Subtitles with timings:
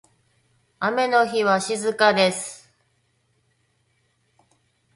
[0.79, 2.67] 雨の日は静かです。